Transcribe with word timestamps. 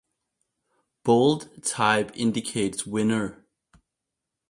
Bold 1.03 1.63
type 1.63 2.09
indicates 2.15 2.87
winner. 2.87 3.45